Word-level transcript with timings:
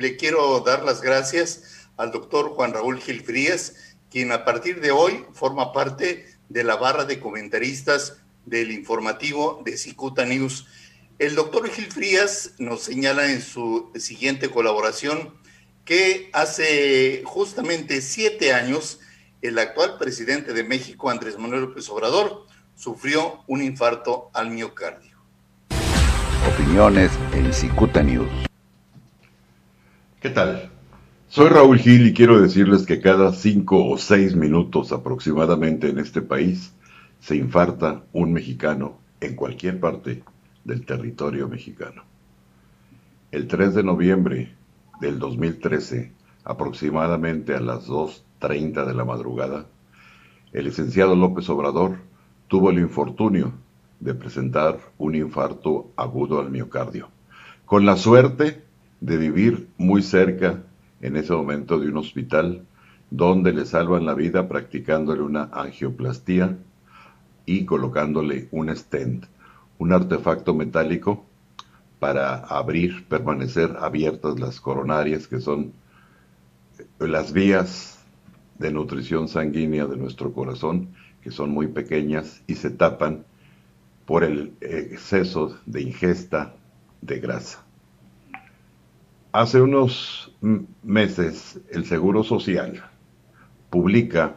Le 0.00 0.16
quiero 0.16 0.60
dar 0.60 0.84
las 0.84 1.02
gracias 1.02 1.88
al 1.96 2.12
doctor 2.12 2.50
Juan 2.50 2.72
Raúl 2.72 3.00
Gil 3.00 3.20
Frías, 3.20 3.96
quien 4.12 4.30
a 4.30 4.44
partir 4.44 4.80
de 4.80 4.92
hoy 4.92 5.24
forma 5.32 5.72
parte 5.72 6.24
de 6.48 6.62
la 6.62 6.76
barra 6.76 7.04
de 7.04 7.18
comentaristas 7.18 8.18
del 8.46 8.70
informativo 8.70 9.60
de 9.64 9.76
Cicuta 9.76 10.24
News. 10.24 10.68
El 11.18 11.34
doctor 11.34 11.68
Gil 11.68 11.90
Frías 11.90 12.52
nos 12.58 12.82
señala 12.82 13.32
en 13.32 13.42
su 13.42 13.90
siguiente 13.96 14.50
colaboración 14.50 15.34
que 15.84 16.30
hace 16.32 17.24
justamente 17.24 18.00
siete 18.00 18.54
años 18.54 19.00
el 19.42 19.58
actual 19.58 19.98
presidente 19.98 20.52
de 20.52 20.62
México, 20.62 21.10
Andrés 21.10 21.36
Manuel 21.38 21.62
López 21.62 21.88
Obrador, 21.88 22.46
sufrió 22.76 23.42
un 23.48 23.62
infarto 23.62 24.30
al 24.32 24.50
miocardio. 24.50 25.18
Opiniones 26.54 27.10
en 27.32 27.52
Cicuta 27.52 28.00
News. 28.00 28.47
¿Qué 30.20 30.30
tal? 30.30 30.68
Soy 31.28 31.48
Raúl 31.48 31.78
Gil 31.78 32.08
y 32.08 32.12
quiero 32.12 32.40
decirles 32.40 32.84
que 32.86 33.00
cada 33.00 33.32
cinco 33.32 33.86
o 33.86 33.96
seis 33.98 34.34
minutos 34.34 34.90
aproximadamente 34.90 35.90
en 35.90 36.00
este 36.00 36.22
país 36.22 36.74
se 37.20 37.36
infarta 37.36 38.02
un 38.12 38.32
mexicano 38.32 38.98
en 39.20 39.36
cualquier 39.36 39.78
parte 39.78 40.24
del 40.64 40.84
territorio 40.84 41.46
mexicano. 41.46 42.02
El 43.30 43.46
3 43.46 43.76
de 43.76 43.84
noviembre 43.84 44.56
del 45.00 45.20
2013, 45.20 46.10
aproximadamente 46.42 47.54
a 47.54 47.60
las 47.60 47.86
2.30 47.86 48.86
de 48.86 48.94
la 48.94 49.04
madrugada, 49.04 49.66
el 50.52 50.64
licenciado 50.64 51.14
López 51.14 51.48
Obrador 51.48 51.98
tuvo 52.48 52.70
el 52.70 52.80
infortunio 52.80 53.52
de 54.00 54.14
presentar 54.14 54.80
un 54.98 55.14
infarto 55.14 55.92
agudo 55.94 56.40
al 56.40 56.50
miocardio. 56.50 57.08
Con 57.66 57.86
la 57.86 57.96
suerte 57.96 58.66
de 59.00 59.16
vivir 59.16 59.68
muy 59.76 60.02
cerca 60.02 60.62
en 61.00 61.16
ese 61.16 61.32
momento 61.32 61.78
de 61.78 61.88
un 61.88 61.96
hospital 61.98 62.66
donde 63.10 63.52
le 63.52 63.64
salvan 63.64 64.04
la 64.04 64.14
vida 64.14 64.48
practicándole 64.48 65.22
una 65.22 65.48
angioplastía 65.52 66.58
y 67.46 67.64
colocándole 67.64 68.48
un 68.50 68.74
stent, 68.76 69.26
un 69.78 69.92
artefacto 69.92 70.54
metálico 70.54 71.24
para 71.98 72.36
abrir, 72.36 73.06
permanecer 73.08 73.76
abiertas 73.80 74.38
las 74.38 74.60
coronarias, 74.60 75.26
que 75.26 75.40
son 75.40 75.72
las 76.98 77.32
vías 77.32 77.98
de 78.58 78.72
nutrición 78.72 79.28
sanguínea 79.28 79.86
de 79.86 79.96
nuestro 79.96 80.32
corazón, 80.32 80.88
que 81.22 81.30
son 81.30 81.50
muy 81.50 81.68
pequeñas 81.68 82.42
y 82.46 82.54
se 82.54 82.70
tapan 82.70 83.24
por 84.06 84.24
el 84.24 84.54
exceso 84.60 85.58
de 85.66 85.82
ingesta 85.82 86.54
de 87.00 87.20
grasa. 87.20 87.67
Hace 89.32 89.60
unos 89.60 90.32
meses 90.82 91.60
el 91.70 91.84
Seguro 91.84 92.24
Social 92.24 92.82
publica 93.68 94.36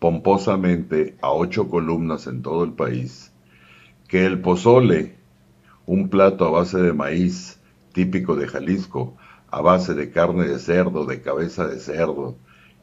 pomposamente 0.00 1.16
a 1.22 1.30
ocho 1.30 1.68
columnas 1.68 2.26
en 2.26 2.42
todo 2.42 2.64
el 2.64 2.72
país 2.72 3.32
que 4.08 4.26
el 4.26 4.40
pozole, 4.40 5.14
un 5.86 6.08
plato 6.08 6.46
a 6.46 6.50
base 6.50 6.78
de 6.78 6.92
maíz 6.92 7.60
típico 7.92 8.34
de 8.34 8.48
Jalisco, 8.48 9.16
a 9.52 9.60
base 9.60 9.94
de 9.94 10.10
carne 10.10 10.48
de 10.48 10.58
cerdo, 10.58 11.06
de 11.06 11.22
cabeza 11.22 11.68
de 11.68 11.78
cerdo 11.78 12.36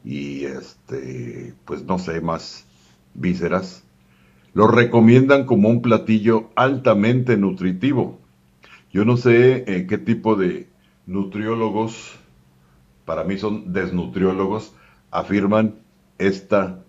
y 0.06 0.46
este, 0.46 1.54
pues 1.66 1.84
no 1.84 2.00
sé, 2.00 2.22
más 2.22 2.66
vísceras, 3.14 3.84
lo 4.54 4.68
recomiendan 4.68 5.46
como 5.46 5.68
un 5.68 5.82
platillo 5.82 6.50
altamente 6.56 7.36
nutritivo. 7.36 8.22
Yo 8.94 9.04
no 9.04 9.18
sé 9.18 9.66
en 9.68 9.88
qué 9.88 9.98
tipo 9.98 10.38
de 10.38 10.74
nutriólogos, 11.06 12.16
para 13.06 13.24
mí 13.24 13.38
son 13.38 13.74
desnutriólogos, 13.74 14.74
afirman 15.12 15.76
esta 16.18 16.84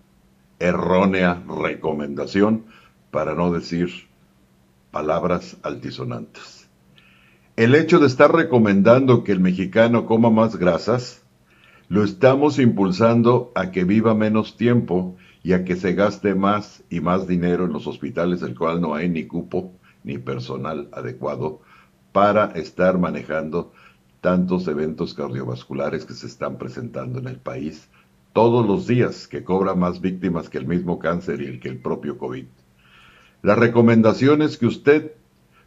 errónea 0.59 1.43
recomendación, 1.47 2.65
para 3.11 3.35
no 3.35 3.51
decir 3.51 3.89
palabras 4.91 5.57
altisonantes. 5.63 6.67
El 7.55 7.73
hecho 7.73 7.99
de 7.99 8.07
estar 8.07 8.33
recomendando 8.33 9.23
que 9.23 9.31
el 9.31 9.39
mexicano 9.39 10.05
coma 10.05 10.29
más 10.29 10.57
grasas, 10.57 11.23
lo 11.89 12.03
estamos 12.03 12.59
impulsando 12.59 13.51
a 13.55 13.71
que 13.71 13.85
viva 13.85 14.13
menos 14.13 14.57
tiempo 14.57 15.15
y 15.41 15.53
a 15.53 15.63
que 15.63 15.75
se 15.75 15.93
gaste 15.93 16.35
más 16.35 16.83
y 16.89 16.99
más 16.99 17.27
dinero 17.27 17.65
en 17.65 17.73
los 17.73 17.87
hospitales, 17.87 18.41
del 18.41 18.55
cual 18.55 18.81
no 18.81 18.93
hay 18.93 19.07
ni 19.09 19.25
cupo 19.25 19.71
ni 20.03 20.17
personal 20.17 20.89
adecuado 20.91 21.61
para 22.11 22.51
estar 22.51 22.97
manejando 22.97 23.71
tantos 24.27 24.67
eventos 24.67 25.13
cardiovasculares 25.13 26.03
que 26.03 26.13
se 26.13 26.27
están 26.27 26.57
presentando 26.57 27.19
en 27.19 27.29
el 27.29 27.37
país 27.37 27.87
todos 28.33 28.67
los 28.67 28.85
días, 28.85 29.25
que 29.25 29.45
cobra 29.45 29.73
más 29.73 30.01
víctimas 30.01 30.49
que 30.49 30.57
el 30.57 30.67
mismo 30.67 30.99
cáncer 30.99 31.41
y 31.41 31.45
el 31.45 31.61
que 31.61 31.69
el 31.69 31.77
propio 31.77 32.17
COVID. 32.17 32.43
La 33.41 33.55
recomendación 33.55 34.41
es 34.41 34.57
que 34.57 34.65
usted, 34.65 35.13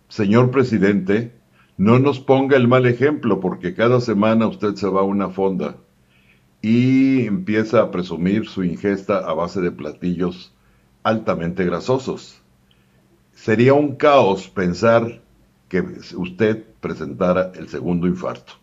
señor 0.09 0.51
presidente, 0.51 1.33
no 1.79 1.99
nos 2.01 2.21
ponga 2.21 2.59
el 2.59 2.69
mal 2.69 2.85
ejemplo, 2.85 3.41
porque 3.41 3.73
cada 3.73 3.99
semana 3.99 4.47
usted 4.47 4.75
se 4.75 4.89
va 4.89 5.01
a 5.01 5.05
una 5.05 5.31
fonda 5.31 5.77
y 6.61 7.25
empieza 7.25 7.81
a 7.81 7.91
presumir 7.91 8.47
su 8.47 8.63
ingesta 8.63 9.21
a 9.21 9.33
base 9.33 9.63
de 9.63 9.73
platillos 9.73 10.53
altamente 11.03 11.65
grasosos. 11.65 12.43
Sería 13.33 13.73
un 13.73 13.97
caos 13.97 14.49
pensar 14.49 15.23
que 15.71 15.81
usted 16.17 16.65
presentara 16.81 17.53
el 17.55 17.69
segundo 17.69 18.09
infarto. 18.09 18.55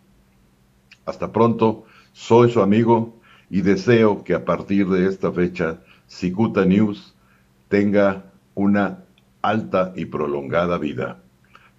Hasta 1.05 1.31
pronto, 1.31 1.85
soy 2.11 2.51
su 2.51 2.61
amigo 2.61 3.15
y 3.49 3.61
deseo 3.61 4.25
que 4.25 4.33
a 4.33 4.43
partir 4.43 4.89
de 4.89 5.07
esta 5.07 5.31
fecha 5.31 5.79
Cicuta 6.07 6.65
News 6.65 7.15
tenga 7.69 8.25
una 8.55 9.05
alta 9.41 9.93
y 9.95 10.05
prolongada 10.05 10.77
vida. 10.77 11.23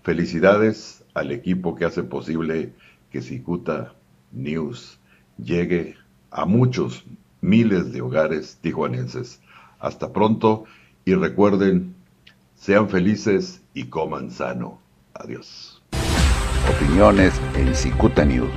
Felicidades 0.02 1.04
al 1.12 1.30
equipo 1.30 1.74
que 1.74 1.84
hace 1.84 2.02
posible 2.02 2.72
que 3.10 3.20
Cicuta 3.20 3.94
News 4.32 4.98
llegue 5.36 5.96
a 6.30 6.46
muchos 6.46 7.04
miles 7.42 7.92
de 7.92 8.00
hogares 8.00 8.58
tijuanenses. 8.62 9.42
Hasta 9.78 10.10
pronto 10.10 10.64
y 11.04 11.12
recuerden, 11.14 11.94
sean 12.54 12.88
felices 12.88 13.62
y 13.74 13.84
coman 13.84 14.30
sano. 14.30 14.88
Adiós. 15.18 15.82
Opiniones 16.70 17.34
en 17.56 17.74
Cicuta 17.74 18.24
News. 18.24 18.52